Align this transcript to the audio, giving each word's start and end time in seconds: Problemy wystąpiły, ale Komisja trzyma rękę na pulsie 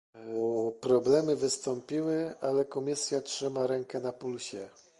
Problemy 0.81 1.35
wystąpiły, 1.35 2.35
ale 2.41 2.65
Komisja 2.65 3.21
trzyma 3.21 3.67
rękę 3.67 3.99
na 3.99 4.13
pulsie 4.13 4.69